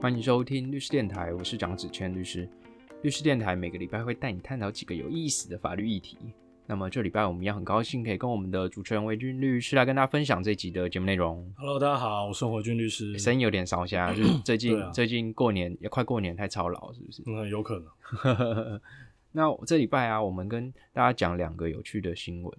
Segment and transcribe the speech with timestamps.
[0.00, 2.48] 欢迎收听律师电台，我是蒋子谦律师。
[3.02, 6.16] 律师电台每个礼拜会带你探讨几个有意思的法律议题。
[6.66, 11.52] 那么这礼拜我们也很高兴可以跟我们的主持人魏军律师来跟大家分享这集的节目内容。
[11.56, 13.18] Hello，大家好，我是韦俊律师。
[13.18, 17.22] 声音有点烧瞎， 就是最近、啊最近过年也快过年，太操劳是不是？
[17.26, 18.80] 嗯，有可能。
[19.32, 22.52] 那这礼拜啊，我们跟大家讲两个有趣的新闻，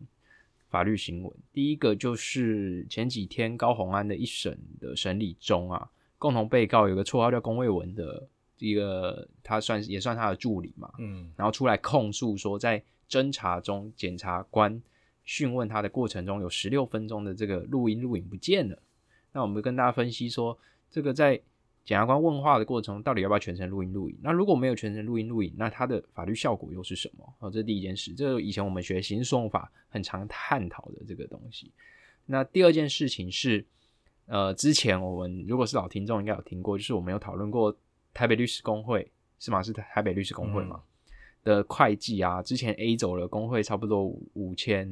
[0.73, 1.31] 法律新闻。
[1.51, 5.87] 第一个就是前几天高洪安的一审的审理中啊，
[6.17, 8.27] 共同被告有个绰号叫龚卫文的
[8.57, 14.81] 一个，他算也算他的助理嘛，嗯然后出来控诉说，在侦查中，检察官
[15.23, 18.81] 讯问他的过程中，有十六分钟的这个录音录影不见了。
[19.31, 20.57] 那我们跟大家分析说，
[20.89, 21.39] 这个在
[21.85, 24.17] 检察官问话的过程，到底要不要全程录音录影？
[24.21, 27.33] 那如果没有全程录音录影，那它的法律效果又是什么？
[27.39, 31.71] 哦，这是第一件事，这是以前我们学刑事诉讼法很常探讨的这个东西。
[32.25, 33.65] 那第二件事情是，
[34.27, 37.75] 呃，之前我们如果是老听众，应该有听过，就是我们有讨论过
[38.13, 39.61] 台北律师工会是吗？
[39.61, 40.81] 是台台北律师工会嘛？
[41.43, 44.89] 的会计啊，之前 A 走了工会差不多五五千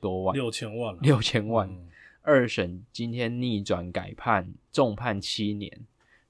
[0.00, 1.68] 多万，六千万了，六千万。
[1.68, 1.88] 嗯
[2.26, 5.70] 二审今天逆转改判，重判七年。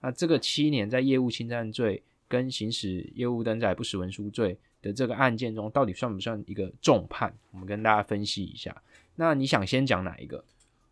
[0.05, 7.35] 那这个七年在业务侵占罪跟行使业务登载不实文书罪的这个案件中，到底算不算一个重判？
[7.53, 8.83] 我们跟大家分析一下。
[9.15, 10.45] 那你想先讲哪一个？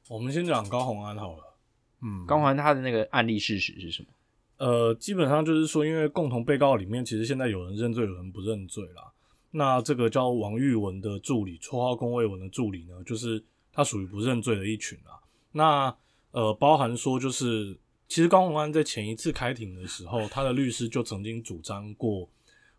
[0.08, 1.54] 我们先讲高虹安好了。
[2.00, 4.08] 嗯，高环他的那个案例事实是什么？
[4.56, 9.12] 呃，基本上就是说，因为共同被告里面，其实现在有人认罪，有人不认罪啦。
[9.50, 15.20] 那这个叫王玉文的助理，绰号龚卫文的助理呢，就是他属于不认罪的一群啦。
[15.52, 15.94] 那
[16.30, 17.76] 呃，包含说就是，
[18.12, 22.28] 其实高虹安在前一次开庭的时候，他的律师就曾经主张过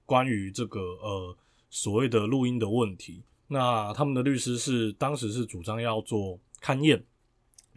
[0.06, 1.36] 关于这个呃
[1.72, 3.24] 所谓的录音的问题。
[3.48, 7.04] 那他们的律师是当时是主张要做勘验。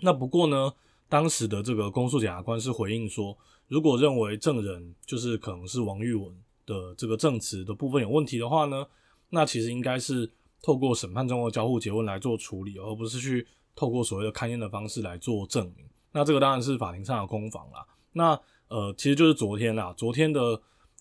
[0.01, 0.71] 那不过呢，
[1.09, 3.35] 当时的这个公诉检察官是回应说，
[3.69, 6.31] 如果认为证人就是可能是王玉文
[6.67, 8.87] 的这个证词的部分有问题的话呢，
[9.31, 10.31] 那其实应该是
[10.61, 15.87] 透过审判中的交互诘问来做处理，而不是去透过所谓的勘验的方式来做证明。
[16.17, 17.87] 那这个当然是法庭上的攻防啦。
[18.13, 20.59] 那呃，其实就是昨天啦，昨天的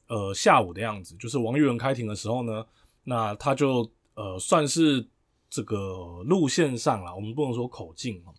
[0.07, 2.65] 呃下午的样子，就是王玉文开庭的时候呢，
[3.05, 5.07] 那他就呃算是
[5.49, 8.35] 这个路线上啦，我们不能说口径哦，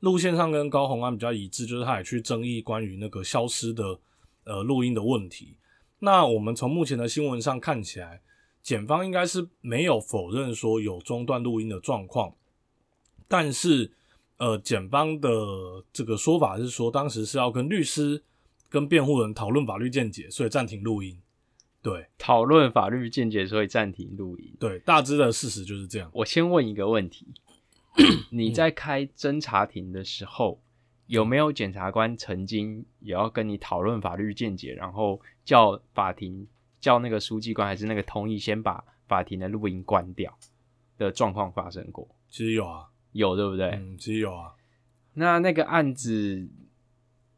[0.00, 4.00] 路线上跟高虹安比较一致，就是他也去争议关于那个消失的
[4.44, 5.58] 呃录音的问题。
[5.98, 8.22] 那我们从目前的新闻上看起来，
[8.62, 12.34] 检方应该是没有否认说有中断录音的状况，
[13.28, 13.92] 但是
[14.38, 15.30] 呃，检方的
[15.92, 18.22] 这个说法是说，当时是要跟律师
[18.68, 21.20] 跟辩护人讨论法律见解，所以暂停录音。
[21.80, 24.56] 对讨论法律见解，所以暂停录音。
[24.58, 26.10] 对，大致的事实就是这样。
[26.14, 27.28] 我先问一个问题：
[28.32, 30.62] 你在开侦查庭的时候，
[31.06, 36.48] 有没有检察官曾经也要跟你讨论法律见解，然后叫法庭
[36.80, 40.34] 叫那个书记官还是那个通译先把法庭的录音关掉
[40.96, 42.08] 的状况发生过？
[42.30, 43.70] 其实有啊，有对不对？
[43.70, 44.52] 嗯，其实有啊。
[45.14, 46.46] 那那个案子，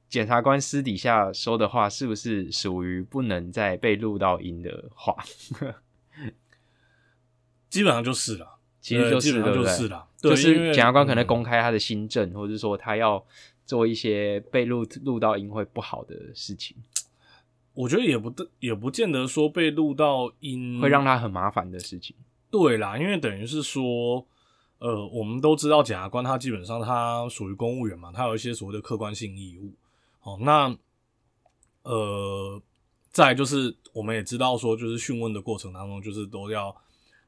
[0.09, 5.17] 检察官私底下说的话，是不是属于不能再被录到音的话？
[7.69, 13.25] 基本上就是了， 其实就是对基本上对就是啦，对就是检察官可能嗯公开他的新政，或者是说他要
[13.67, 16.77] 做一些被录录到音会不好的事情，
[17.75, 22.17] 我觉得也不得也不见得说被录到音会让他很麻烦的事情。
[22.51, 24.27] 对啦，因为等于是说，
[24.79, 29.73] 呃，我们都知道检察官他基本上他属于公务员嘛，他有一些所谓的客观性义务。
[30.23, 30.77] 哦，那
[31.83, 32.61] 呃，
[33.11, 36.75] 再就是我们也知道说，就是讯问的过程当中，就是都要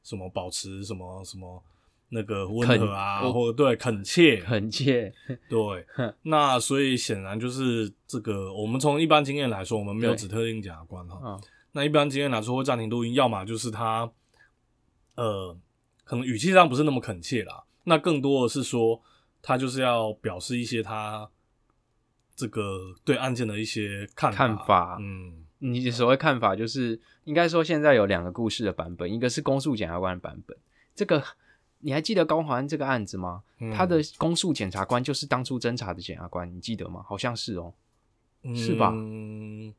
[0.03, 1.63] 什么保持什么什么
[2.09, 5.13] 那个温和啊，或者对恳切，恳切，
[5.49, 5.85] 对，
[6.23, 11.21] 那所以显然就是这个，我们从一般经验来说，我们没有对指特定检察官哈。
[11.23, 14.11] 嗯，那一般经验来说，会暂停录音，要么就是他，
[15.15, 15.55] 呃，
[16.09, 18.99] 可能语气上不是那么恳切啦，那更多的是说，
[19.43, 21.29] 他就是要表示一些他
[22.35, 24.37] 这个对案件的一些看法。
[24.37, 30.57] 看法嗯，你所谓看法就是，应该说现在有两个故事的版本，一个是公诉检察官的版本。
[30.95, 31.23] 这个
[31.77, 33.43] 你还记得高环这个案子吗？
[33.59, 37.05] 嗯他的公诉检察官就是当初侦查的检察官，你记得吗？
[37.07, 37.71] 好像是哦。
[38.55, 39.71] 是吧嗯，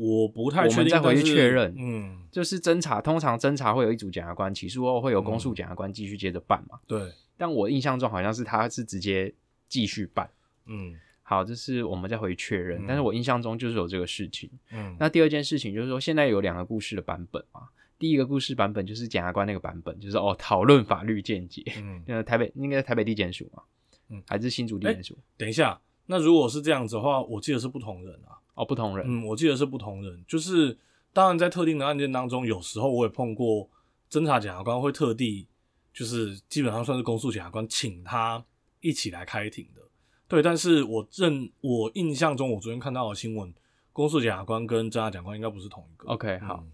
[0.00, 6.80] 我不太我确定，们再回去确认嗯，就是侦查，通常侦查会有一组检察官，起诉后会有公诉检察官继续接着办嘛。
[6.86, 9.30] 对，但我印象中好像是他是直接
[9.68, 10.30] 继续办。
[10.64, 12.82] 嗯好，这是我们再回去确认。
[12.82, 14.50] 嗯但是我印象中就是有这个事情。
[14.72, 17.68] 嗯，那第二件事情就是说，现在有两个故事的版本嘛。
[17.98, 21.62] 第一个故事版本就是检察官那个版本，就是哦讨论法律见解。
[21.76, 23.62] 嗯呃，台北应该是台北地检署嘛。
[24.08, 25.16] 嗯还是新竹地检署？
[25.36, 28.39] 等一下，那如果是这样子的话，我记得是不同人啊。
[28.54, 29.06] 哦，不同人。
[29.08, 30.24] 嗯，我记得是不同人。
[30.28, 30.76] 就是
[31.12, 33.68] 当然在特定的案件当中，有时候我也碰过
[34.10, 35.46] 侦查检察官会特地，
[35.92, 38.44] 就是基本上算是公诉检察官请他
[38.80, 39.82] 一起来开庭的。
[40.28, 43.52] 对，但是我认我印象中，我昨天看到的新闻，
[43.92, 46.08] 公诉检察官跟侦查检察官应该不是同一个。
[46.08, 46.72] OK，好，嗯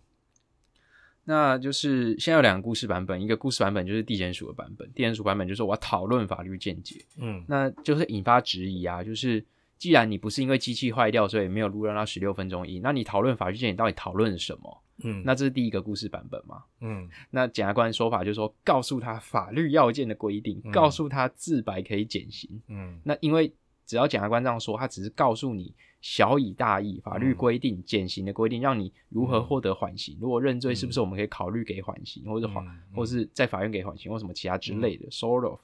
[1.28, 9.44] 那就是现在有两个故事版本，一个故事版本就是地检署的版本，地检署版本就是我要讨论法律见解，嗯那就是引发质疑啊，就是
[9.78, 14.82] 既然你不是因为机器坏掉所以没有录到十六分钟音，那你讨论法律见解到底讨论什么？
[15.04, 16.62] 嗯，那这是第一个故事版本嘛？
[16.80, 22.50] 嗯那检察官的说法就是说，告诉他法律要件的规定，嗯告诉他自白可以减刑。
[22.68, 23.52] 嗯那因为
[23.84, 30.16] 只要检察官这样说，他只是告诉你小以大义，法律规定、减刑的规定，让你如何获得缓刑。
[30.18, 35.60] 如果认罪，是不是我们可以考虑给缓刑，或者缓，嗯或是在法院给缓刑，或什么其他之类的、sort of。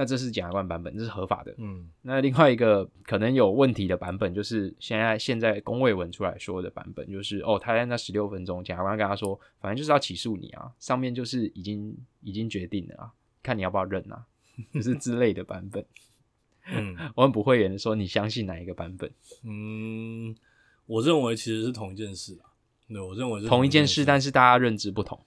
[0.00, 1.52] 那这是检察官版本，这是合法的。
[1.58, 13.10] 嗯那另外一个可能有问题的版本，就是现在现在公卫文出来说的版本，就是哦，他在那十六分钟，检察官跟他说，反正就是要起诉你啊，上面就是已经已经决定了啊，
[13.42, 14.24] 看你要不要认啊，
[14.72, 15.84] 就是之类的版本。
[16.70, 19.10] 嗯我们不会员说你相信哪一个版本？
[19.42, 20.32] 嗯，
[20.86, 22.54] 我认为其实是同一件事啊。
[22.86, 25.18] 对，我认为是同一件事，事，但是大家认知不同。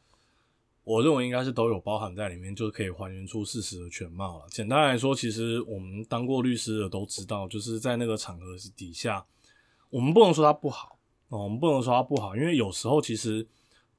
[0.84, 4.46] 我认为应该是都有包含在里面，就是可以还原出事实的全貌了。
[4.50, 8.46] 简单来说，其实我们当过律师的都知道，就是在那个场合
[8.76, 9.24] 底下，
[9.90, 10.98] 我们不能说它不好
[11.30, 13.46] 哦，我们不能说它不好，因为有时候其实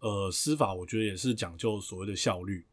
[0.01, 2.67] 呃，司法我觉得也是讲究所谓的效率。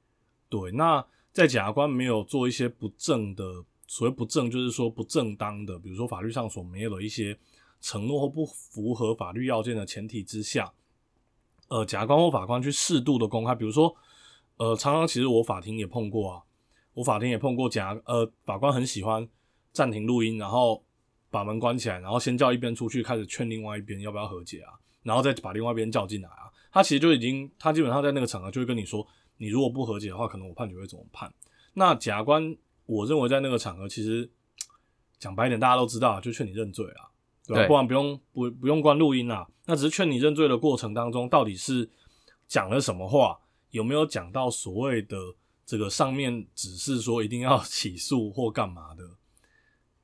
[0.49, 7.37] 对，那在检察官没有做一些不正的，所谓不正就是说不正当的，比如说法律上所没有的一些
[7.79, 10.73] 承诺或不符合法律要件的前提之下，
[11.69, 13.95] 呃，检察官或法官去适度的公开，比如说，
[14.57, 16.43] 呃，常常其实我法庭也碰过啊，
[16.93, 19.27] 我法庭也碰过假呃法官很喜欢
[19.71, 20.83] 暂停录音，然后
[21.29, 24.73] 把门关起来，然后先叫一边出去，开始劝另外一边要不要和解啊，
[25.03, 29.05] 然后再把另外一边叫进来啊，他其实就已经他基本上在那个场合就会跟你说，
[29.37, 31.31] 你如果不和解的话，可能我判决会怎么判。
[31.75, 32.57] 那假官，
[32.87, 34.29] 我认为在那个场合，其实
[35.19, 37.07] 讲白一点，大家都知道，就劝你认罪啊，
[37.55, 39.47] 对不然不用不不用关录音啦。
[39.65, 41.89] 那只是劝你认罪的过程当中，到底是
[42.47, 43.39] 讲了什么话，
[43.71, 45.15] 有没有讲到所谓的
[45.65, 49.03] 这个上面指示说一定要起诉或干嘛的？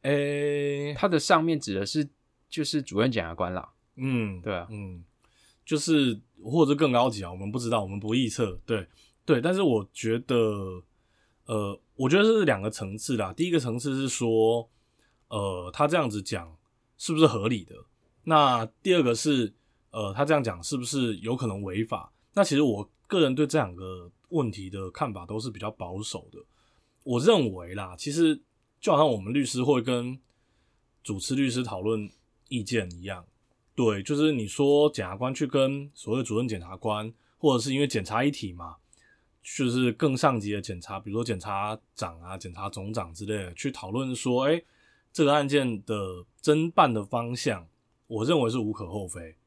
[0.08, 2.08] 诶、它的上面指的是
[2.48, 5.04] 就是主任检察官啦，嗯，对啊，嗯，
[5.66, 8.88] 就是或者更高级啊，我们不知道，我们不臆测，对
[9.26, 10.84] 对，但是我觉得，
[11.48, 13.34] 呃，我觉得这是两个层次啦。
[13.34, 14.70] 第一个层次是说，
[15.30, 16.56] 呃，他这样子讲
[16.98, 17.76] 是不是合理的？
[18.24, 19.54] 那第二个是，
[19.92, 22.12] 呃，他这样讲是不是有可能违法？
[22.34, 26.40] 那其实我个人对这两个问题的看法都是比较保守的。
[27.04, 28.42] 我认为啦，其实
[28.82, 30.20] 就好像我们律师会跟
[31.04, 32.10] 主持律师讨论
[32.50, 33.26] 意见一样，
[33.76, 38.78] 对，就是你说检察官去跟所谓主任检察官，或者是因为检察一体嘛，
[39.44, 44.62] 就是更上级的检察，比如说检察长啊、检察总长之类的，去讨论说，哎、
[45.16, 47.66] 这个案件的侦办的方向，
[48.06, 49.38] 我认为是无可厚非，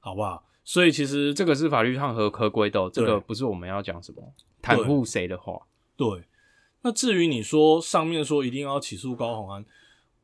[0.00, 0.42] 好不好？
[0.64, 4.32] 所以其实这个是法律上合合规的哦、这个不是我们要讲什么
[4.62, 5.60] 袒护谁的话。
[5.98, 6.24] 对，
[6.80, 9.66] 那至于你说上面说一定要起诉高鸿安，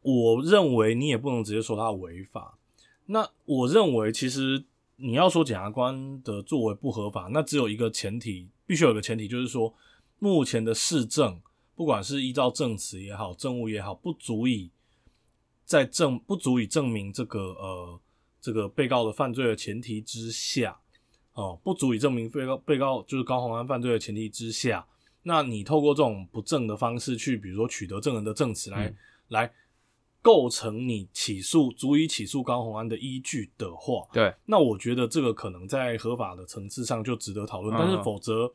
[0.01, 2.57] 我认为你也不能直接说他违法。
[3.05, 4.65] 那我认为其实
[4.97, 9.75] 你要说检察官的作为不合法，那只有一个前提，必须有一个前提，就是说
[10.19, 11.43] 目前的市政，
[11.75, 14.71] 不管是依照证词也好，证物也好，不足以
[15.65, 18.01] 在证不足以证明这个呃
[18.41, 20.79] 这个被告的犯罪的前提之下，
[21.33, 24.87] 哦，不足以证明被告被告就是高洪安犯罪的前提之下，
[25.23, 28.97] 那你透过这种不正的方式去，比如说取得证人的证词来、嗯。
[29.29, 29.51] 来
[30.21, 37.79] 构成你起诉足以起诉高洪安的依据的话，对，那我觉得这个可能在合法的层次上就值得讨论，嗯。
[37.79, 38.53] 但是否则，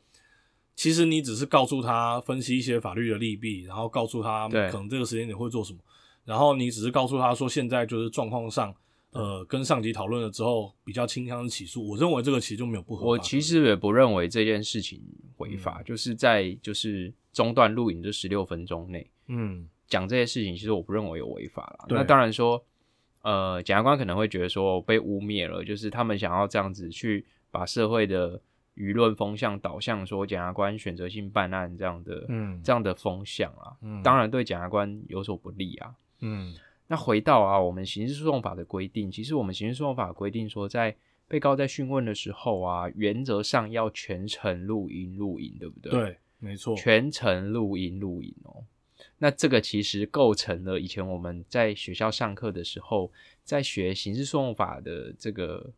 [0.76, 5.80] 其实你只是告诉他分析一些法律的利弊，然后告诉他可能这个时间点会做什么，
[6.30, 8.72] 然后你只是告诉他说现在就是状况上，
[9.10, 13.08] 呃，跟上级讨论了之后比较倾向是起诉，我认为这个其实就没有不合法。
[13.08, 15.02] 我其实也不认为这件事情
[15.38, 21.86] 违法，嗯就是在就是中断录影这十六分钟内嗯讲这些事情，其实我不认为有违法了。
[21.88, 22.64] 那当然说，
[23.22, 28.40] 呃，检察官可能会觉得说被污蔑了，就是他们想要这样子去把社会的
[28.76, 35.92] 舆论风向导向说检察官选择性办案这样的、嗯这样的风向啊，嗯当然对检察官有所不利啊。
[36.20, 36.54] 嗯
[36.86, 40.96] 那回到啊，我们刑事诉讼法的规定，其实我们刑事诉讼法规定说，在
[41.28, 48.64] 被告在讯问的时候啊，原则上要全程录音录影，对不对？，对，没错，全程录音录影哦。
[49.18, 53.12] 那这个其实构成了以前我们在学校上课的时候，
[53.44, 55.70] 在学刑事诉讼法的这个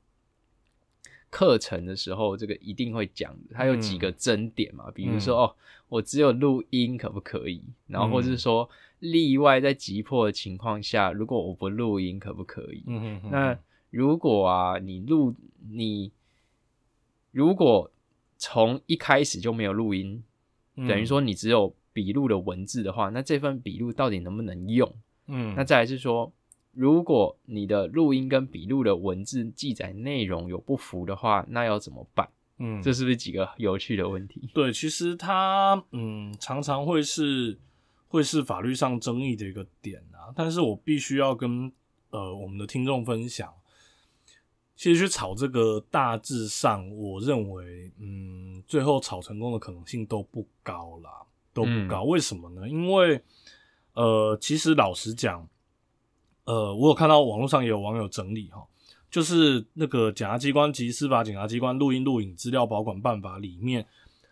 [1.29, 3.55] 课程的时候，这个一定会讲的。
[3.55, 5.57] 它有几个争点嘛，比如说、哦，
[5.89, 7.63] 我只有录音可不可以？
[7.87, 8.69] 然后或是说
[9.02, 12.85] 例外在急迫的情况下，如果我不录音可不可以？
[12.87, 13.59] 嗯哼哼那
[13.90, 15.35] 如果啊，你录
[15.71, 16.12] 你
[17.32, 17.90] 如果
[18.38, 20.23] 从一开始就没有录音，
[20.76, 24.94] 嗯等于说你只有笔录的文字的话，那这份笔录到底能不能用？
[25.26, 26.32] 嗯，那再来是说，
[26.73, 32.28] 如果你的录音跟笔录的文字记载内容有不符的话，那要怎么办？
[32.59, 34.49] 嗯这是不是几个有趣的问题？
[34.54, 37.59] 对，其实它嗯常常会是
[38.12, 41.73] 会是法律上争议的一个点啊，但是我必须要跟
[42.11, 43.50] 呃我们的听众分享，
[44.76, 51.23] 其实去炒这个大致上，我认为嗯最后炒成功的可能性都不高啦，
[51.54, 52.02] 都不高。
[52.02, 52.69] 为什么呢？
[52.69, 53.19] 因为
[53.95, 55.49] 呃其实老实讲，
[56.45, 58.62] 呃我有看到网络上也有网友整理哈。
[59.11, 63.87] 就是那个检察机关及司法检察机关录音录影资料保管办法里面，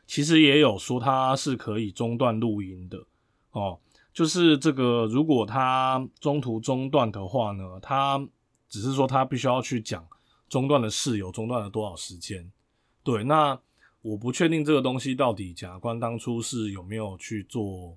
[0.07, 2.99] 其实也有说它是可以中断录音的
[3.53, 3.79] 哦。
[4.13, 8.19] 就是这个，如果他中途中断的话呢，他
[8.69, 10.07] 只是说他必须要去讲
[10.49, 12.51] 中断的事由，中断了多少时间。
[13.05, 13.59] 对，那
[14.03, 17.97] 我不确定这个东西到底检察官当初是有没有去做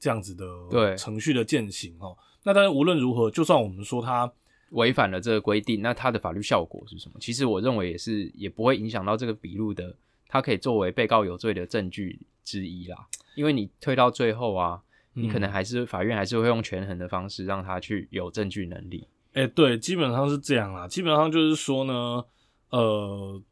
[0.00, 2.16] 这样子的对程序的践行哦。
[2.42, 4.30] 那但是无论如何，就算我们说他
[4.70, 7.14] 违反了这个规定，那它的法律效果是什么？
[7.20, 9.96] 其实我认为也是，也不会影响到这个笔录的，
[10.26, 13.06] 它可以作为被告有罪的证据之一啦。
[13.36, 14.82] 因为你推到最后啊，
[15.14, 19.06] 你可能还是法院还是会用权衡的方式让他去有证据能力。
[19.32, 20.86] 哎、对，基本上是这样啦。
[20.86, 22.24] 基本上就是说呢，
[22.70, 23.42] 呃，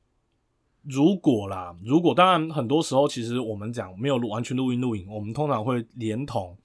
[0.82, 6.56] 如果啦，如果当然很多时候，其实我们讲没有录完全录音录影，我们通常会连同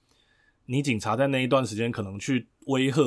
[0.66, 3.02] 你警察在那一段时间可能去威吓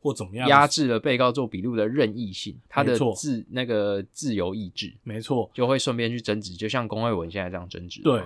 [0.00, 8.00] 或怎么样压制了被告做笔录的任意性，他的自那个自由意志没错，就会顺便去争执，就像龚卫文现在这样争执。
[8.02, 8.22] 对，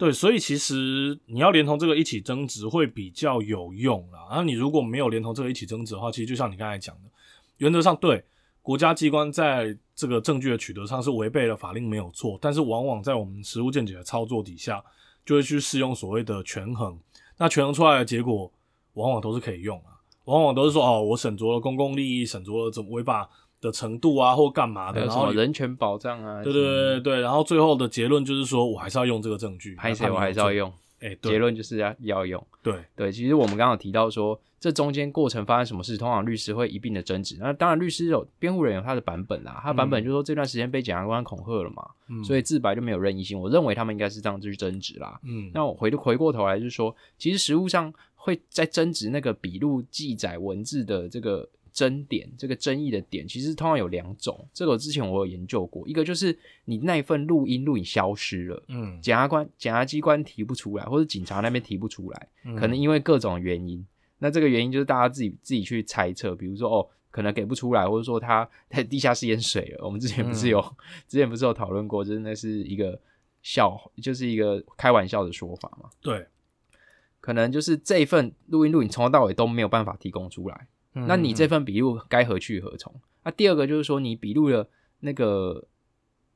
[0.00, 4.20] 对，所以其实你要连同这个一起争执会比较有用啦。
[4.30, 7.10] 然后你如果没有连同这个一起争执的话，其实就像你刚才讲的，
[7.58, 8.24] 原则上对
[8.62, 14.82] 国家机关在这个证据的取得上是违背了法令没有错，但是往往在我们实务见解的操作底下，
[15.26, 16.98] 就会去适用所谓的权衡。
[17.36, 18.50] 那权衡出来的结果，
[18.94, 23.28] 往往都是可以用啊，往往都是说哦，我审酌了公共利益，审酌了怎么违法
[23.60, 26.42] 的程度啊，或干嘛的，然后人权保障啊？
[26.42, 32.44] 对对对对对，然后最后的结论就是说我还是要用这个证据，拍谁我还是要用，哎，对结论就是要要用。
[32.62, 37.38] 对，对，其实我们刚刚有提到说，这中间过程发生什么事，通常律师会一并的争执。
[37.40, 43.40] 那当然，律师有辩护人有他的版本啦，他的版本就说这段时间被检察官恐吓了嘛，嗯所以自白就没有任意性。
[43.40, 45.18] 我认为他们应该是这样去争执啦。
[45.24, 54.48] 嗯，那我回回过头来就是说，其实实务上会在争执那个笔录记载文字的这个争点，这个争议的点，其实通常有两种。
[54.52, 58.62] 这个之前我有研究过，一个就是你那一份录音录影消失了。
[58.68, 63.84] 嗯，检察官、检察机关提不出来，或者警察那边提不出来，嗯可能因为各种原因。
[64.18, 69.84] 那这个原因就是大家自己自己去猜测，比如说哦，可能给不出来，或者说他在 地下室淹水了。
[69.84, 70.60] 我们之前不是有、
[71.08, 73.00] 之前不是有讨论过，就是那是一个
[73.42, 75.88] 笑，就是一个开玩笑的说法嘛。
[76.02, 76.26] 对，
[77.20, 82.94] 可能就是这一份录音录影从头到尾都没有办法提供出来，嗯那你这份笔录该何去何从？
[83.22, 84.68] 那第二个就是说，你笔录的
[85.00, 85.66] 那个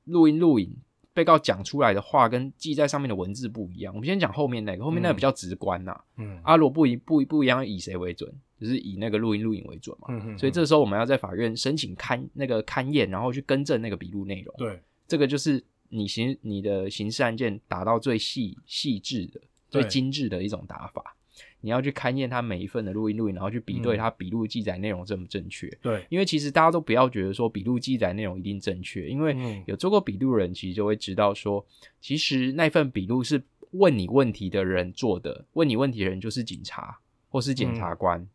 [0.04, 0.76] 录音录影，
[1.12, 3.94] 被告讲出来的话跟记在上面的文字不一样。
[3.94, 8.32] 我们先讲后面那个，后面那个比较直观呐、嗯阿罗不一不不一样，以谁为准？
[8.60, 10.08] 就是以那个录音录影为准嘛。
[10.10, 14.54] 嗯嗯，所以这时候我们要在法院申请勘那个勘验，然后去更正那个笔录内容。
[14.56, 21.16] 对这个就是你刑你的刑事案件达到最细细致的、最精致的一种打法。
[21.64, 25.66] 你要去勘验他每一份的录音录影，然后去比对嗯他笔录记载内容正不正确。
[25.80, 31.64] 对，因为其实大家都不要觉得说笔录记载内容一定正确，因为嗯有做过笔录的人其实就会知道说，
[32.02, 36.98] 其实那份笔录是问你问题的人做的，问你问题的人就是警察
[37.30, 38.28] 或是检察官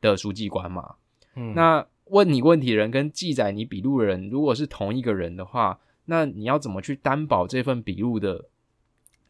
[0.00, 0.96] 的书记官嘛。
[1.36, 8.46] 嗯那问你问题的人跟记载你笔录的人，如果是同一个人的话，那你要怎么去担保这份笔录的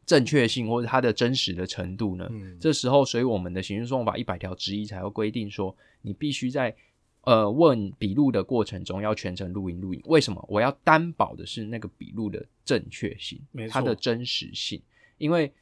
[0.05, 2.29] 正确性或者它的真实的程度呢？
[2.31, 6.75] 嗯这时候，所以我们的刑事诉讼法一百条之一才会规定说，你必须在
[7.23, 10.03] 呃问笔录的过程中要全程录音录影。
[10.07, 10.45] 为什么？
[10.49, 13.41] 我要担保的是那个笔录的正确性
[13.71, 14.83] 它的真实性，
[15.19, 15.53] 因为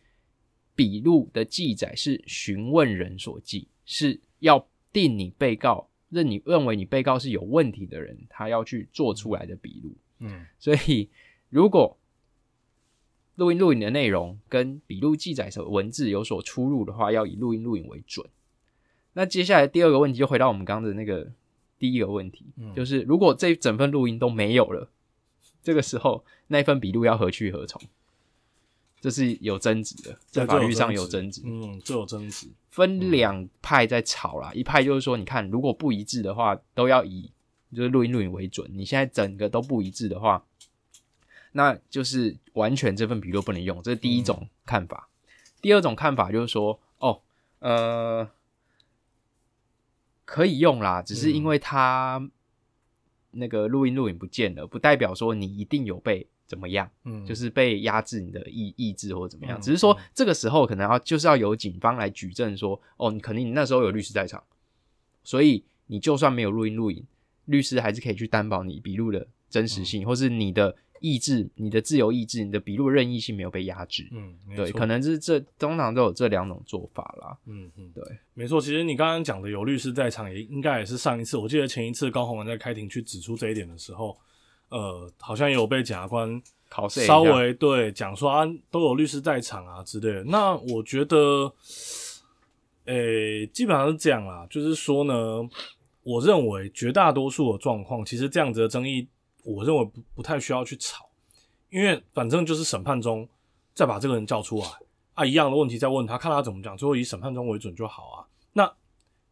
[0.75, 9.95] 笔录的记载是询问人所记，是要定你被告认你认为你被告是有问题的人，他要去做出来的笔录。
[10.21, 11.11] 嗯所以
[11.51, 11.95] 如果
[13.41, 18.27] 录音录影的内容跟笔录记载的文字有所出入的话，要以录音录影为准。
[19.15, 21.27] 那接下来第二个问题就回到我们刚刚的那个
[21.79, 24.91] 第一个问题，嗯就是如果这整份录音都没有了，
[25.63, 27.81] 这个时候那份笔录要何去何从？
[29.01, 31.41] 这是有争执的，在法律上有争执。
[31.47, 32.47] 嗯，这有争执。
[32.69, 37.31] 分两派在吵啦，一派就是说，你看如果不一致的话，都要以
[37.75, 38.71] 就是录音录影为准。
[38.75, 40.45] 你现在整个都不一致的话，
[41.52, 45.09] 那就是完全这份笔录不能用，这是第一种看法。
[45.61, 47.21] 第二种看法就是说，哦，
[47.59, 48.30] 呃，
[50.25, 52.30] 可以用啦，只是因为它
[53.33, 56.90] 那个录音录影不见了，不代表说你一定有被怎么样。
[57.04, 64.42] 嗯，就是被压制你的意意志或者怎么样，嗯只是说这个时候可能要就是要由警方来举证说，哦，你肯定你那时候有律师在场，
[65.23, 67.04] 所以你就算没有录音录影，
[67.45, 74.09] 律师还是可以去担保你笔录的真实嗯性，或是你的意志、你的自由意志、你的笔录任意性没有被压制。
[74.12, 77.37] 嗯，对，可能是这通常都有这两种做法啦。
[77.47, 78.04] 嗯嗯，对，
[78.35, 78.61] 没错。
[78.61, 84.16] 其实你刚刚讲的有律师在场，也应该也是上一次，我记得前一次高鸿文在开庭去指出这一点的时候，
[84.69, 90.25] 呃，好像也有被检察官考试稍微对讲说啊，都有律师在场啊之类的。
[90.25, 91.52] 那我觉得，
[92.85, 95.14] 诶、基本上是这样啦，就是说呢，
[96.02, 99.07] 我认为绝大多数的状况，其实这样子的争议，
[99.45, 101.09] 我认为不不太需要去吵，
[101.71, 103.29] 因为反正就是审判中
[103.75, 104.67] 再把这个人叫出来
[105.15, 108.27] 啊，一样的问题再问他，看他怎么讲，最后以审判中为准就好啊。
[108.53, 108.73] 那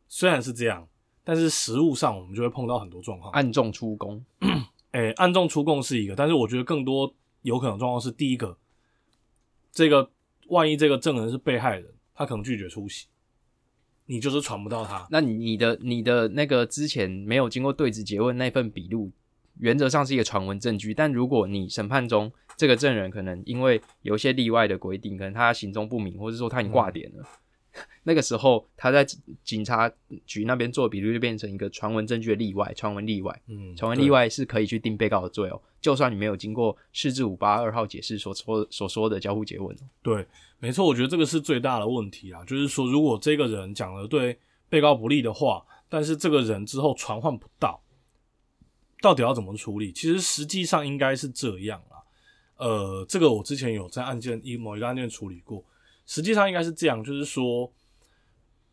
[0.07, 0.87] 虽然是这样，
[1.25, 3.33] 但是实务上我们就会碰到很多状况。
[3.33, 4.25] 暗中出宫，
[4.93, 8.57] 诶、暗中出供是一个，但是我觉得更多有可能状况是第一个，
[9.71, 10.11] 这个
[10.49, 13.07] 万一这个证人是被害人，他可能拒绝出席，
[14.07, 15.07] 你就是传不到他。
[15.11, 19.13] 那你你的你的那个之前没有经过对质诘问那份笔录，
[19.61, 27.29] 原则上是一个传闻证据，但如果你审判中这个证人可能因为有一些例外的规定，可能他行踪不明，或者说他已经挂点了，
[28.05, 29.07] 那个时候他在
[29.45, 29.91] 警察
[30.27, 39.81] 局那边做笔录就变成一个传闻证据的例外，传闻例外，嗯，传闻例外是可以去定被告的罪哦，就算你没有经过四至五八二号解释所说所说的交互诘问哦。
[40.03, 40.27] 对，
[40.59, 47.81] 没错，我觉得这个是最大的问题啊，就是说，如果这个人讲了对被告不利的话，但是这个人之后传唤不到，
[49.01, 49.93] 到底要怎么处理？
[49.93, 51.97] 其实实际上应该是这样啦。
[52.57, 55.65] 呃，这个我之前有在案件一某一个案件处理过，
[56.07, 57.73] 实际上应该是这样，就是说，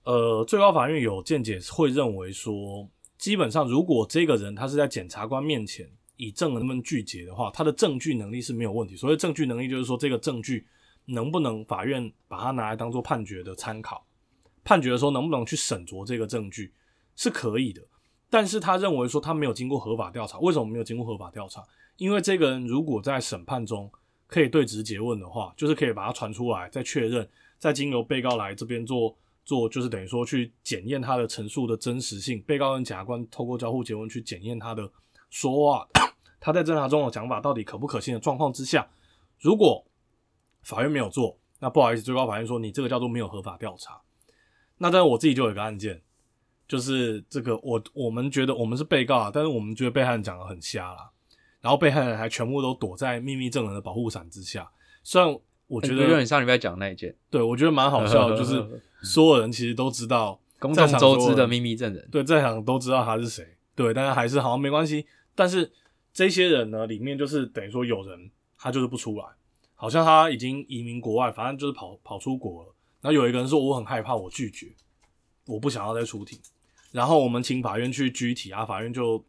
[0.03, 8.95] 呃，最高法院有见解会认为说，基本上如果这个人他是在检察官面前以证人们拒绝的话，他的证据能力是没有问题。
[8.95, 10.65] 所谓证据能力，就是说这个证据
[11.05, 14.03] 能不能法院把它拿来当做判决的参考，
[14.63, 16.73] 判决的时候能不能去审酌这个证据
[17.15, 17.83] 是可以的。
[18.35, 21.63] 但是他认为说他没有经过合法调查，为什么没有经过合法调查？
[21.95, 23.89] 因为这个人如果在审判中
[24.27, 27.25] 可以对质诘问的话，就是可以把它传出来，再确认，
[27.57, 32.41] 再经由被告来这边做做，就是等于说去检验他的陈述的真实性。
[32.41, 34.91] 被告人检察官透过交互诘问去检验他的
[35.29, 35.87] 说话，
[36.41, 38.85] 他在侦查中的讲法到底可不可信的状况之下，
[39.39, 39.81] 如果
[40.61, 44.01] 法院没有做，那不好意思，最高法院说你这个叫做没有合法调查。
[44.79, 46.01] 那但是我自己就有一个案件，
[46.67, 51.09] 就是这个我我们觉得我们是被告啊，但是我们觉得被害人讲的很瞎啦，
[51.61, 54.69] 然后被害人还全部都躲在秘密证人的保护伞之下。
[55.03, 58.63] 虽然我觉就有得你上礼拜讲的那一件，对我觉得蛮好笑的，就是
[59.03, 62.07] 所有人其实都知道，公众周知的秘密证人。
[62.11, 65.05] 对，在场都知道他是谁，对，但是还是好像没关系。
[65.35, 65.71] 但是
[66.13, 69.25] 这些人呢，里面就是等于说有人他就是不出来，
[69.75, 72.75] 好像他已经移民国外，反正就是跑跑出国了。
[73.01, 74.67] 然后有一个人说我很害怕，我拒绝，
[75.45, 76.39] 我不想要再出庭。
[76.95, 79.21] 然后我们请法院去拘提啊，法院就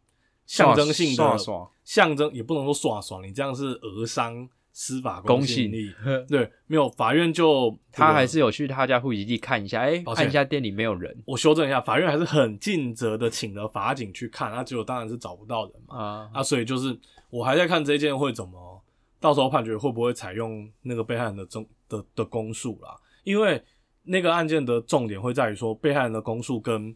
[0.45, 5.93] 象征性的刷刷象征也不能说耍耍，你这样是讹伤司法公信信力。
[6.29, 15.97] 对，没有法院就他还是有去他家户籍地看一下，哎、看一下店里没有人我修正一下，法院还是很尽责的请了法警去看，那、结果当然是找不到人嘛。
[15.97, 16.29] 啊。
[16.35, 16.97] 啊，所以就是
[17.29, 18.81] 我还在看这件会怎么，
[19.19, 22.95] 到时候判决会不会采用那个被害人的证的的供述啦？
[23.25, 23.61] 因为
[24.03, 26.95] 那个案件的重点会在于说，被害人的供述跟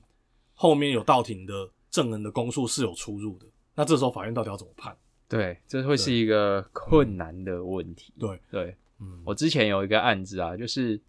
[0.61, 3.47] 后面有到庭的证人的供述是有出入的。
[3.73, 4.95] 那这时候法院到底要怎么判？
[5.27, 8.13] 对，这会是一个困难的问题。
[8.19, 11.01] 对对，嗯，我之前有一个案子啊，就是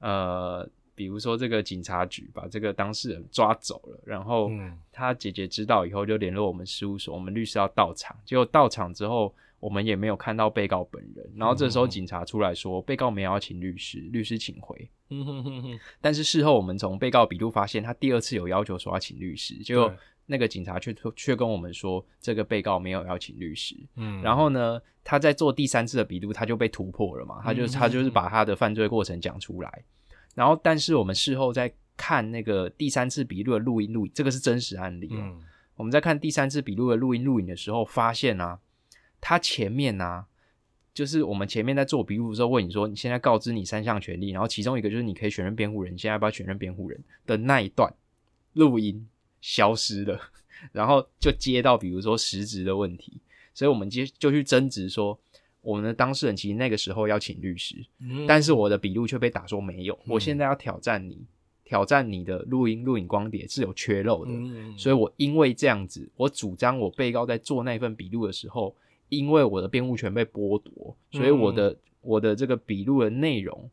[0.00, 9.32] 呃，比如说这个警察局把这个当事人抓走了，然后嗯他姐姐知道以后就联络我们事务所，我们律师要到场，结果到场之后。
[9.58, 14.88] 我们也没有看到被告本人，然后这时候嗯警察出来说，被告没有要请律师，律师请回。
[15.10, 19.92] 嗯哼哼哼，但是事后我们从被告笔录发现，他第二次有要求说要请律师，结果
[20.26, 23.76] 那个警察却却跟我们说，这个被告没有要请律师。
[23.96, 29.84] 嗯，然后呢，他在做第三次的笔录，他就被突破了嘛，他就嗯他就是把他的犯罪过程讲出来。
[30.34, 35.18] 然后，但是我们事后在看那个第三次笔录的录音录影，这个是真实案例哦。
[35.18, 35.40] 嗯
[35.76, 38.58] 我们在看第三次笔录的录音录影的时候，发现啊，
[39.20, 40.26] 他前面啊，
[40.94, 47.92] 就是我们前面在做笔录的时候问你说，你现在告知你三项权利，然后其中一个就是你可以选任辩护人，你现在要不要选任辩护人的那一段
[48.54, 49.06] 录音
[49.40, 50.20] 消失了，
[50.72, 53.20] 然后就接到比如说实质的问题，
[53.52, 55.18] 所以我们接就去争执说，
[55.60, 58.26] 我们的当事人其实那个时候要请律师，嗯。
[58.26, 61.18] 但是我的笔录却被打说没有，我现在要挑战你，
[61.64, 64.78] 挑战你的录音录影光碟是有缺漏的，嗯。
[64.78, 68.74] 所以我因为这样子，我主张我被告在做那份笔录的时候，
[69.08, 73.68] 因为我的辩护权被剥夺，所以我的、嗯我的这个笔录的内容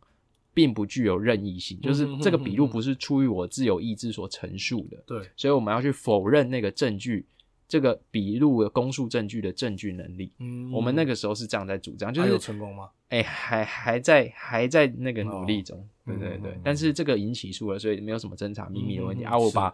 [0.55, 7.27] 并不具有任意性，就是嗯这个笔录不是出于我自由意志所陈述的，对，所以我们要去否认那个证据，
[7.67, 10.31] 这个笔录的公诉证据的证据能力。
[10.39, 12.89] 嗯我们那个时候是这样在主张，就还有是成功吗？
[13.09, 16.59] 哎、还还在还在那个努力中，哦对对对。
[16.63, 19.37] 但是这个已经起诉了，所以没有什么侦查秘密的问题、啊。
[19.37, 19.71] 我把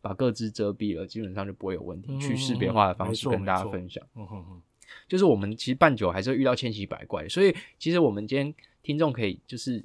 [0.00, 2.08] 把各自遮蔽了，基本上就不会有问题。
[2.10, 4.62] 嗯去识别化的方式跟大家分享，嗯哼哼，
[5.08, 9.84] 就是我们其实办酒还是会遇到千奇百怪，所以其实我们今天听众可以就是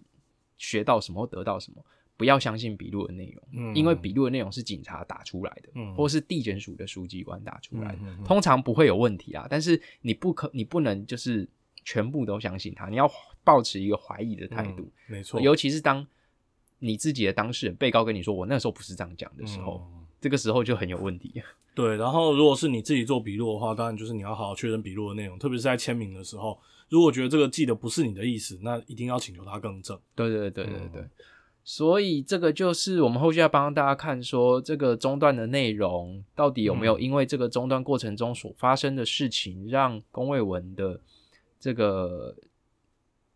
[0.57, 1.83] 学到什么或得到什么。
[2.17, 9.45] 不要相信笔录的内容，嗯因为笔录的内容是警察打出来的，嗯或是地检署的书记官打出来通常不会有问题啊。
[9.49, 11.45] 但是你不可，你不能就是
[11.83, 13.05] 全部都相信他，你要
[13.43, 14.83] 保持一个怀疑的态度。
[14.83, 16.07] 嗯没错，尤其是当
[16.79, 21.43] 你自己的当事人被告跟你说我那时候不是这样讲的时候，嗯这个时候就很有问题。
[21.75, 26.57] 对，然后如果是你自己做笔录的话，当然就是你要好好确认笔录的内容，特别是在签名的时候，
[26.89, 29.99] 如果觉得这个记的不是你的意思，那一定要请求他更正。
[30.15, 31.09] 对对对对对嗯。
[31.67, 41.01] 所以这个就是我们后续要帮大家看说，这个中断的内容到底有没有嗯因为这个中断过程中所发生的事情，让龚卫文的
[41.59, 42.35] 这个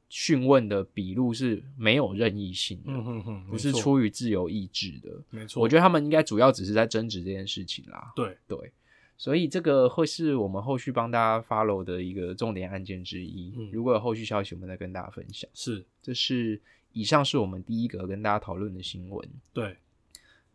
[0.10, 5.10] 讯问的笔录是没有任意性的，嗯哼哼，不是出于自由意志的。
[5.30, 8.12] 没错，我觉得他们应该主要只是在争执这件事情啦。
[8.15, 8.72] 对，对，
[9.17, 13.54] 所以这个会是我们后续帮大家 follow 的一个重点案件之一。
[13.56, 15.48] 嗯如果有后续消息，我们再跟大家分享。
[15.54, 16.60] 是，这是
[16.93, 19.30] 以上是我们第一个跟大家讨论的新闻。
[19.54, 19.78] 对，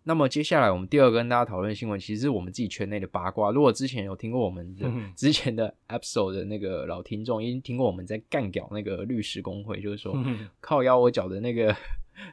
[0.07, 3.51] 那么接下来我们第二个跟大家讨论新闻，其实是我们自己圈内的八卦。
[3.51, 11.75] 如果之前有听过我们的、嗯之前的 episode 的那个老听众，已经听过我们在干掉那个律师工会，就是说、嗯靠腰我缴的那个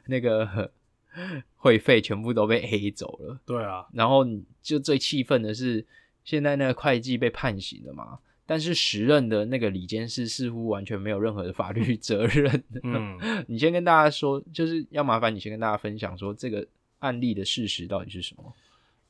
[0.06, 0.70] 那个
[1.56, 3.40] 会费全部都被 A 走了。
[3.46, 4.24] 对啊，然后
[4.60, 5.84] 就最气愤的是，
[6.24, 8.18] 现在那个会计被判刑了嘛？
[8.44, 12.62] 但是时任的那个李监事似乎完全没有任何的法律 责任。
[12.82, 16.66] 嗯， 你先跟大家说，就是要麻烦你先跟大家分享说这个
[17.02, 18.54] 案例的事实到底是什么？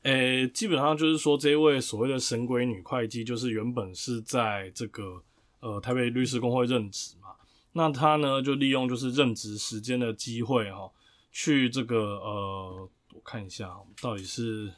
[0.02, 5.22] 诶、基本上就是说，这一位所谓的神鬼女会计，就是原本是在这个
[5.60, 7.28] 呃台北律师工会任职嘛。
[7.74, 10.90] 那她呢，就利用就是任职时间的机会哈、
[11.30, 14.72] 去这个呃，我看一下到底是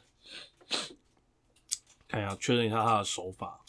[2.07, 3.59] 看一下确认一下她的手法，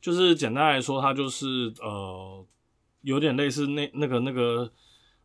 [0.00, 2.46] 就是简单来说，她就是呃
[3.00, 4.70] 有点类似那那个那个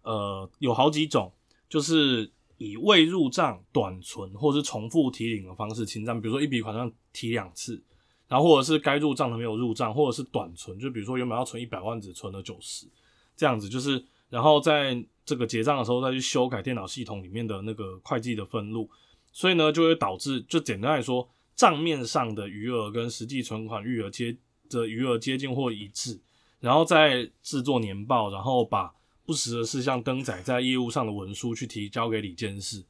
[0.01, 1.31] 呃有好几种，
[1.69, 7.81] 就是以未入账、短存或是重复提领的方式清账，比如说一笔款项提两次，
[8.27, 12.87] 然后或者是该入账的没有入账，或者是短存，就比如说原本要存一百万，只存了九十，
[13.35, 18.89] 这样子就是，然后在这个结账的时候再去修改电脑系统里面的那个会计的分录，
[19.31, 24.35] 所以呢就会导致，就简单来说，账面上的余额跟实际存款余额接
[24.69, 26.19] 的余额接近或一致，
[26.59, 28.93] 然后再制作年报，然后把
[29.27, 32.85] 不时的事项登载在业务上的文书去提交给李监事。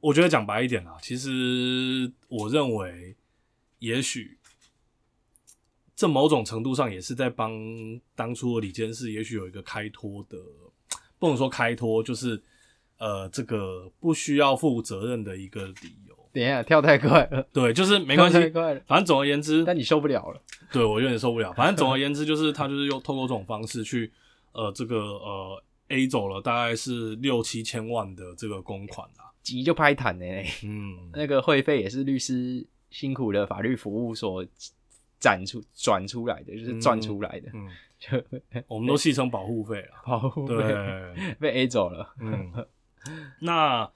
[0.00, 3.14] 我觉得讲白一点啊，其实我认为，
[3.78, 4.36] 也许
[5.94, 7.52] 这某种程度上也是在帮
[8.16, 10.36] 当初的李监事，也许有一个开脱的，
[11.20, 12.42] 不能说开脱，就是
[12.98, 16.18] 呃，这个不需要负责任的一个理由。
[16.32, 20.42] 等一下，跳太快了，对，就是没关系，太快了，反正总而言之，但你受不了了。
[20.72, 21.52] 对我有点受不了。
[21.52, 24.10] 反正总而言之，就是他就是用透过这种方式去，
[24.52, 29.32] 呃，这个呃 A 走了大概是六七千万的这个公款啊。
[29.42, 30.24] 急就拍坦呢、
[30.62, 34.46] 嗯，那个会费也是律师辛苦的法律服务所
[35.18, 39.88] 攒出转出来的，就是赚出来的，嗯，就我们都戏称保护费了。
[40.06, 42.14] 保护费对，被 A 走了。
[42.20, 42.52] 嗯，
[43.40, 43.90] 那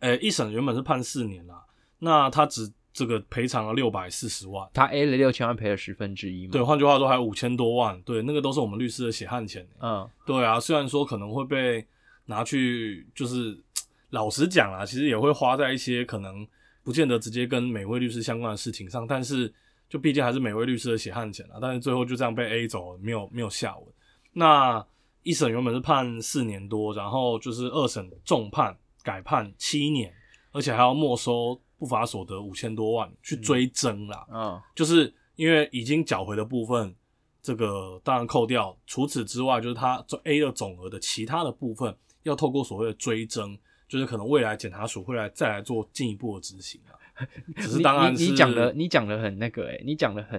[0.00, 1.64] 呃，一审原本是判四年啦，
[2.00, 4.68] 那他只这个赔偿了六百四十万。
[4.74, 6.52] 他 A 了六千万，赔了十分之一嘛。
[6.52, 9.66] 对，，换句话说还有五千多万，对，那个都是我们律师的血汗钱。
[9.80, 11.86] 嗯，对啊，虽然说可能会被
[12.26, 13.58] 拿去，就是
[14.10, 16.46] 老实讲啊，其实也会花在一些可能
[16.82, 19.54] 不不见得直接跟美惠律师相关的事情上，但是
[19.88, 21.60] 就毕竟还是美惠律师的血汗钱啊。
[21.62, 23.86] 但是最后就这样被 A 走了，没有没有下文。
[24.32, 24.84] 那
[25.22, 30.12] 一审原本是判四年多，然后就是二审重判改判七年，
[30.50, 34.26] 而且还要没收不法所得五千多万去追征啦。
[34.30, 36.94] 嗯，就是因为已经缴回的部分，
[37.40, 38.76] 这个当然扣掉。
[38.86, 46.92] 除此之外，就是他 A 的总额的其他的部分，要透过所谓的追征，就是可能未来检察署会来再来做进一步的执行啊。
[47.56, 50.38] 只是当然你你讲的你讲的很那个诶、你讲的很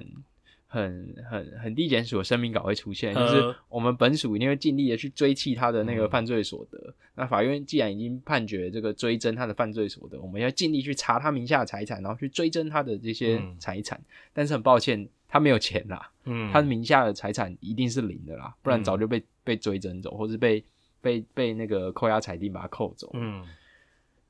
[0.72, 6.94] 很很很地检署的声明稿会出现，就是呃我们本署一定会尽力的去追弃他的那个犯罪所得。
[7.16, 14.02] 那法院既然已经判决这个追征他的犯罪所得，我们要尽力去查他名下的财产，然后去追征他的这些嗯财产。
[14.32, 20.64] 但是很抱歉，他没有钱啦，嗯，他名下的财产一定是零的啦，不然嗯早就被被追征走，或是被
[21.02, 23.10] 被被那个扣押裁定把他扣走。
[23.14, 23.46] 嗯。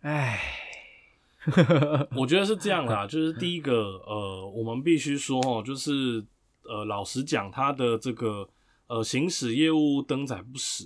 [0.01, 0.39] 唉，
[2.17, 6.25] 我觉得是这样啦，就是第一个，呃，我们必须说哦，就是
[6.63, 8.50] 呃，老实讲，他的这个
[8.88, 10.86] 呃行使业务登载不实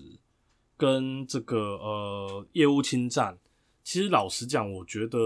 [0.77, 3.37] 跟这个呃业务侵占，
[3.83, 5.19] 其实老实讲，我觉得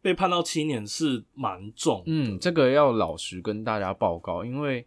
[0.00, 2.02] 被判到七年是蛮重。
[2.06, 4.86] 嗯，这个要老实跟大家报告，因为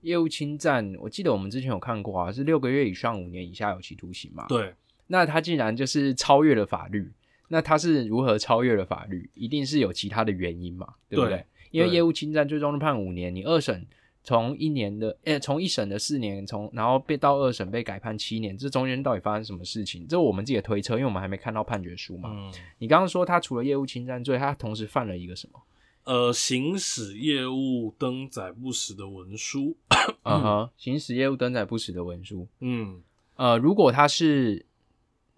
[0.00, 4.46] 业务侵占，我记得我们之前有看过啊，是六个月以上五年以下有期徒刑嘛。。
[4.48, 4.74] 对，
[5.08, 7.12] 那他竟然就是超越了法律，
[7.48, 9.28] 那他是如何超越了法律？
[9.34, 11.36] 一定是有其他的原因嘛，对不对？
[11.36, 13.86] 对因为对业务侵占最终是判五年，你二审
[14.22, 20.06] 从一年的，诶、从一审的四年，从然后被到二审被改判七年，这中间到底发生什么事情？
[20.08, 22.30] 这我们自己的推测，因为我们还没看到判决书嘛。
[22.32, 25.60] 嗯，你刚刚说他除了业务侵占罪，他同时犯了一个什么？
[26.04, 29.76] 呃，行使业务登载不实的文书，
[30.22, 32.48] 嗯哼， 行使业务登载不实的文书。
[32.60, 33.02] 嗯
[33.36, 34.64] 呃，如果他是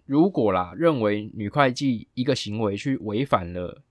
[0.05, 3.81] 如果啦，认为女会计一个行为去违反了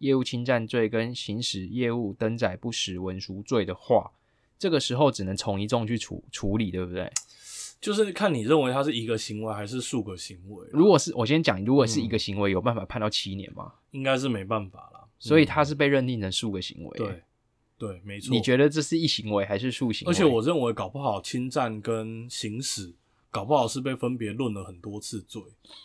[0.00, 4.10] 业务侵占罪跟行使业务登载不实文书罪的话，
[4.58, 7.10] 这个时候只能从一重去处处理，对不对？
[7.80, 13.72] 就是看你认为它是一个行为还是数个行为啦，如果是我先讲，如果是一嗯个行为，有办法判到七年吗？
[13.92, 15.00] 应该是没办法啦。
[15.04, 16.98] 嗯所以他是被认定成数个行为。
[16.98, 17.22] 对，
[17.76, 18.34] 对，没错。
[18.34, 20.10] 你觉得这是一行为还是数行为？
[20.10, 22.94] 而且我认为，搞不好侵占跟行使，
[23.30, 25.40] 搞不好是被分别论了很多次罪，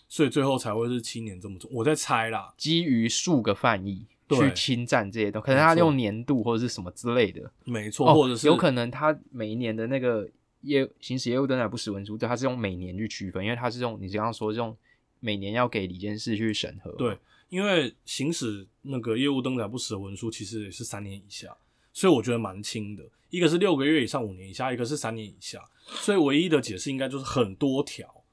[0.09, 1.69] 所以最后才会是七年这么重。
[1.71, 7.51] 我在猜啦，基于数个犯意去侵占这些东西，可能他用年度或者是什么之类的。
[7.63, 10.27] 没错，哦，或者是有可能他每一年的那个
[10.61, 14.75] 业行使业务登载不实文书，对，他是用每年去区分，因为他是用你刚刚说这种
[15.19, 16.91] 每年要给李监事去审核。
[16.93, 17.15] 对，
[17.49, 21.55] 因为行使那个业务登载不实的文书，其实也是三年以下，
[21.95, 23.03] 所以我觉得蛮轻的。
[23.29, 28.23] 一个是六个月以上五年以下，一个是三年以下，所以唯一的解释应该就是很多条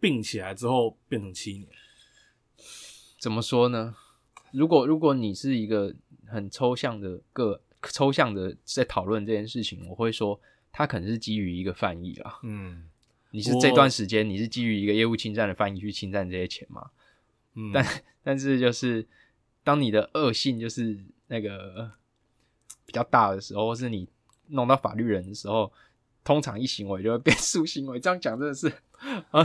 [0.00, 1.68] 并起来之后变成七年。
[3.18, 3.94] 怎么说呢？
[4.52, 5.94] 如果如果你是一个
[6.26, 7.60] 很抽象的个
[7.92, 10.40] 抽象的在讨论这件事情，我会说
[10.72, 12.40] 他可能是基于一个翻译啊。
[12.42, 12.88] 嗯
[13.32, 16.90] 你是这段时间你是基于一个业务侵占的翻译去侵占这些钱吗？
[17.54, 19.06] 嗯，但但是就是
[19.62, 21.92] 当你的恶性就是那个
[22.90, 24.08] 比较大的时候，或是你
[24.48, 25.72] 弄到法律人的时候，
[26.24, 28.00] 通常一行为就会变数行为。
[28.00, 28.68] 这样讲真的是，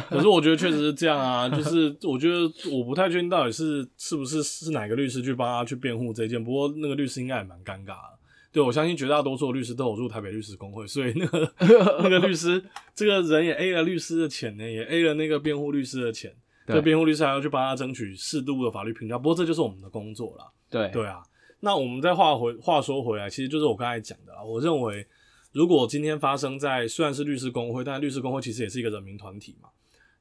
[0.10, 8.18] 可是我觉得确实是这样啊，就是我觉得我不太确定到底是是不是是哪个律师去帮他去辩护这一件，不过那个律师应该也蛮尴尬的。
[8.52, 11.54] 对，我相信绝大多数律师都有入台北律师工会，所以那个
[12.02, 12.64] 那个律师
[12.96, 16.34] 这个人也 A 了律师的钱呢，也 A 了那个辩护律师的钱，
[16.66, 19.18] 对这辩护律师还要去帮他争取适度的法律评价。
[19.18, 20.46] 不过这就是我们的工作啦。
[20.70, 21.22] 对对啊，
[21.66, 24.44] 那我们再话回话说回来，其实就是我刚才讲的啦。
[24.44, 25.04] 我认为，
[25.52, 29.70] 如果今天发生在虽然是律师工会，但律师工会其实也是一个人民团体嘛。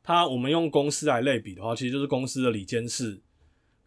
[0.03, 3.21] 它我们用公司来类比的话，其实就是公司的理监事，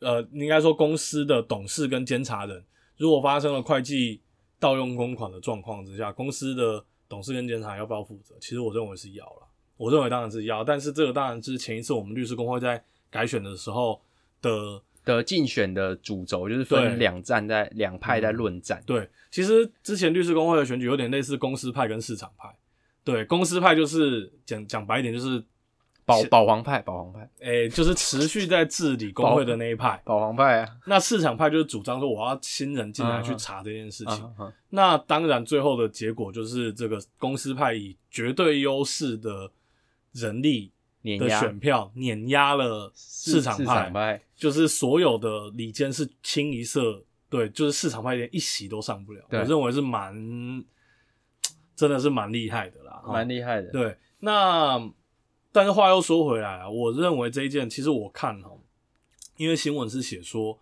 [0.01, 2.63] 呃，应该说公司的董事跟监察人，
[2.95, 4.21] 如果发生了会计
[4.59, 8.35] 盗用公款的状况之下，公司的董事跟监察要不要负责？
[8.39, 13.99] 其实我认为是要了，我认为当然是要，但是这个当然是前一次我们律师工会在改选的时候
[14.43, 14.79] 的
[15.15, 18.83] 的竞选的主轴就是分两站在两派在论战。
[18.85, 22.49] 对，其实之前律师工会的选举有点类似公司派跟市场派。
[23.03, 25.41] 对，公司派就是讲讲白一点，就是
[26.05, 30.01] 保保皇派，保皇派，诶、就是持续在治理工会的那一派。
[30.03, 30.69] 保皇派啊！
[30.85, 34.13] 那市场派就是主张说我要新人进来去查这件事情。
[34.13, 39.49] 啊啊那当然，最后的结果就是这个公司派以绝对优势的
[40.11, 40.71] 人力
[41.15, 49.23] 的碾压选票碾压了市场派，就是所有的里间是清一色，对，就是市场派连一席都上不了。
[49.29, 50.13] 我认为是蛮，
[51.75, 53.71] 真的是蛮厉害的啦，蛮厉害的。
[53.71, 53.95] 对。
[54.19, 54.91] 那
[55.51, 58.49] 但是话又说回来啊，我认为这一件其实我看哈，
[59.37, 60.59] 因为新闻是写说，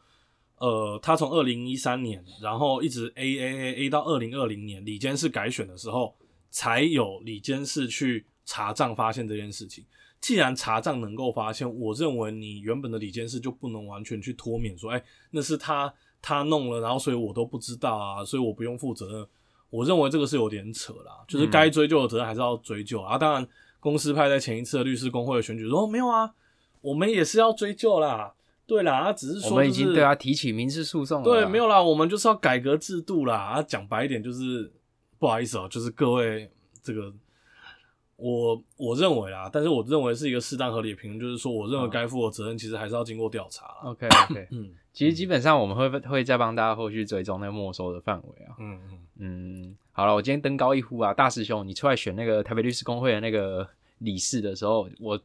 [0.58, 6.16] 呃，他从二零一三年，然后一直 A A A A 到二零二零年，里监事改选的时候，
[6.50, 9.86] 才有里监事去查账发现这件事情。
[10.26, 19.28] 既然查账能够发现，我认为你原本的里监事就不能完全去脱免说，哎，那是他他弄了，然后所以我都不知道啊，所以我不用负责任。
[19.70, 23.20] 我认为这个是有点扯啦，就是该追究的责任还是要追究啊。
[23.20, 23.48] 当然，
[23.80, 26.34] 公司派在前一次的律师工会的选举说没有啊，
[26.82, 28.34] 我们也是要追究啦。
[28.66, 31.24] 对啦，他只是说我们已经对他提起民事诉讼了。
[31.24, 33.36] 对，没有啦，我们就是要改革制度啦。
[33.36, 34.74] 啊，讲白一点就是
[35.20, 36.50] 不好意思哦，就是各位
[36.82, 37.14] 这个。
[38.18, 43.66] 我我认为啦，但是我认为是一个适当合理的评论，就是说，我认为该负的责任其实还是要经过调查。
[43.84, 48.56] OK OK，嗯， 其实基本上我们会会再帮大家后续追踪那个没收的范围啊。
[48.60, 55.20] 嗯嗯嗯，好了，我今天登高一呼啊，大师兄，你出来选那个台北律师工会的那个理事的时候，我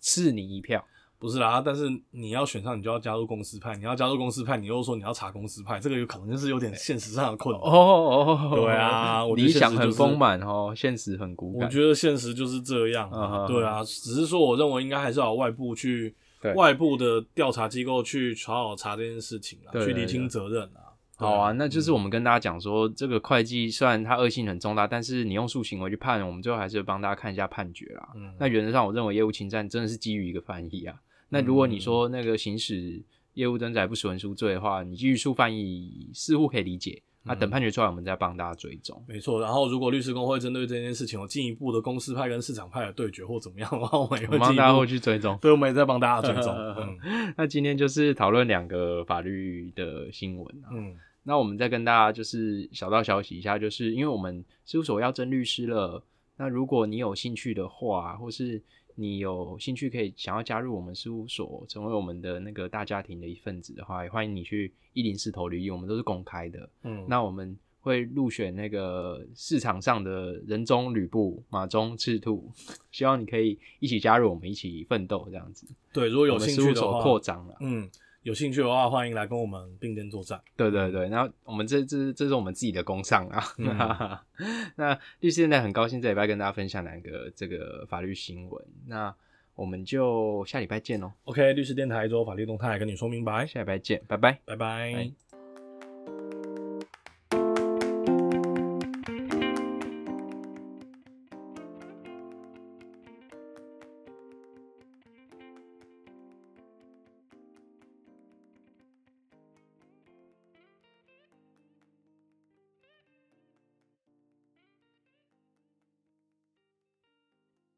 [0.00, 0.84] 赐你一票。
[1.22, 3.76] 不是啦，但是你要选上，你就要加入公司派。
[3.76, 7.62] 你要加入公司派，你又说你要查公司派，这个有可能就是有点现实上的困难。
[7.62, 11.68] 哦，对啊，理想很丰满哦，现实很骨感。
[11.68, 13.08] 我觉得现实就是这样。
[13.46, 16.12] 对啊，只是说我认为应该还是要外部去
[16.56, 20.90] 外部的调查机构去查好查这件事情啦，去厘清责任啊。
[21.14, 28.08] 好啊，那就是我们跟大家讲说，这个会计虽然它恶性很重大，但是你用诉行为去判，我们最后还是帮大家看一下判决啦。
[28.40, 30.96] 那原则上，我认为业务侵占真的是基于一个翻译啊。
[31.32, 37.02] 那如果你说那个行使业务登载不实文书罪的话，你继续诉翻译似乎可以理解。
[37.24, 39.00] 那等判决出来，我们再帮大家追踪。
[39.06, 39.40] 没错。
[39.40, 45.38] 然后如果律师工会针对这件事情有进一步的公司派跟市场派的对决或怎么样的话，我们也会帮大家会去追踪。
[45.40, 46.52] 对，我们也在帮大家追踪。
[47.38, 50.62] 那今天就是讨论两个法律的新闻。
[50.72, 50.96] 嗯。
[51.22, 56.04] 那我们再跟大家就是小道消息一下，就是因为我们事务所要征律师了。
[56.36, 58.60] 那如果你有兴趣的话，或是
[58.94, 66.68] 你有兴趣可以想要加入我们事务所，成为我们的那个大家庭的一份子的话，也欢迎你去一零四投履历，我们都是公开的。
[66.82, 72.50] 嗯，那我们会入选那个市场上的人中吕布、马中赤兔，
[72.92, 75.66] 希望你可以一起加入我们，一起奋斗这样子。
[75.92, 77.56] 对，如果有兴趣的话，扩张了。
[77.60, 77.90] 嗯。
[78.22, 80.40] 有兴趣的话，欢迎来跟我们并肩作战。
[80.56, 84.22] 对对对，然后我们这这这是我们自己的工商啊。
[84.76, 88.64] 那律师现在很高兴这礼拜跟大家分享两个这个法律新闻。
[88.86, 89.14] 那
[89.54, 91.12] 我们就下礼拜见喽。
[91.24, 95.31] OK，律师电台做法律动态跟你说明白，下礼拜见，拜拜，拜拜。